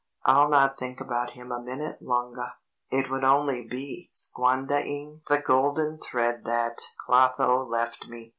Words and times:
I'll 0.25 0.49
not 0.49 0.79
think 0.79 0.99
about 0.99 1.33
him 1.33 1.51
a 1.51 1.61
minute 1.61 2.01
longah. 2.01 2.55
It 2.89 3.11
would 3.11 3.23
only 3.23 3.67
be 3.67 4.09
squandahing 4.11 5.21
the 5.29 5.43
golden 5.45 5.99
thread 5.99 6.43
that 6.45 6.79
Clotho 7.05 7.63
left 7.63 8.07
me." 8.07 8.29